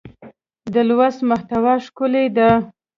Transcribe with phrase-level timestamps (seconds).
[0.73, 2.49] د لوست محتوا ښکلې ده.